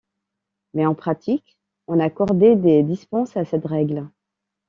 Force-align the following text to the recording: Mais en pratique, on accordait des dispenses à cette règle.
Mais 0.73 0.87
en 0.87 0.95
pratique, 0.95 1.59
on 1.87 1.99
accordait 1.99 2.55
des 2.55 2.81
dispenses 2.81 3.37
à 3.37 3.45
cette 3.45 3.67
règle. 3.67 4.09